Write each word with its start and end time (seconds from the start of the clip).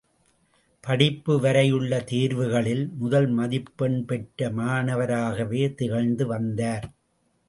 படிப்பு 0.83 1.33
வரையுள்ள 1.39 1.99
தேர்வுகளில் 2.11 2.89
முதல் 2.93 3.27
மதிப்பெண் 3.29 4.05
பெற்ற 4.05 4.49
மாணவராகவே 4.51 5.73
திகழ்ந்து 5.75 6.27
வந்தார். 6.27 6.87